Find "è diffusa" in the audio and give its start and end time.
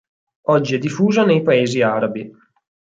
0.73-1.23